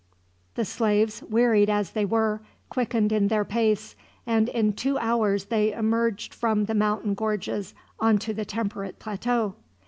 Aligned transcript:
The 0.55 0.65
slaves, 0.65 1.21
wearied 1.29 1.69
as 1.69 1.91
they 1.91 2.05
were, 2.05 2.41
quickened 2.69 3.11
in 3.11 3.27
their 3.27 3.45
pace; 3.45 3.95
and 4.25 4.49
in 4.49 4.73
two 4.73 4.97
hours 4.97 5.45
they 5.45 5.73
emerged 5.73 6.33
from 6.33 6.65
the 6.65 6.73
mountain 6.73 7.13
gorges 7.13 7.75
onto 7.99 8.33
the 8.33 8.43
temperate 8.45 8.97
plateau. 8.97 9.53